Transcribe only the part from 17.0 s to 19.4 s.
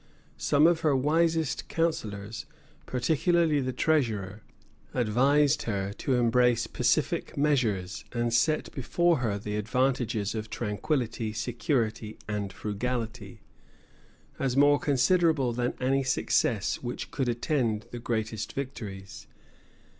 could attend the greatest victories.